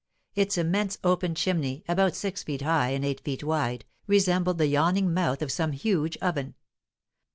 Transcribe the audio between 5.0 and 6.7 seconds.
mouth of some huge oven.